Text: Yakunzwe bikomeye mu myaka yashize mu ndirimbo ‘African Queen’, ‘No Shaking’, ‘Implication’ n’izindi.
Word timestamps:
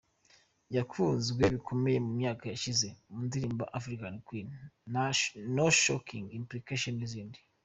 Yakunzwe 0.75 1.43
bikomeye 1.55 1.97
mu 2.05 2.11
myaka 2.19 2.43
yashize 2.51 2.87
mu 3.09 3.17
ndirimbo 3.27 3.63
‘African 3.77 4.15
Queen’, 4.27 4.47
‘No 5.55 5.67
Shaking’, 5.81 6.25
‘Implication’ 6.39 6.95
n’izindi. 6.97 7.39